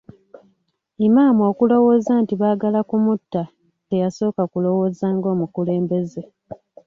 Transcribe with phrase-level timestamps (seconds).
[1.07, 3.41] Imam okwogera nti baagala kumutta,
[3.87, 6.21] teyasooka kulowooza ng'omukulembeze.